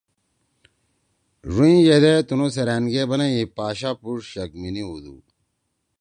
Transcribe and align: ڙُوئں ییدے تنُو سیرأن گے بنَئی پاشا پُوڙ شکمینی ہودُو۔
ڙُوئں 1.53 1.79
ییدے 1.85 2.13
تنُو 2.27 2.47
سیرأن 2.55 2.83
گے 2.91 3.03
بنَئی 3.09 3.39
پاشا 3.55 3.91
پُوڙ 3.99 4.17
شکمینی 4.29 4.83
ہودُو۔ 4.87 5.15